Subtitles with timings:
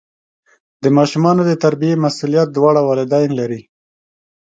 [0.83, 3.61] د ماشومانو د تربیې مسؤلیت دواړه والدین لري.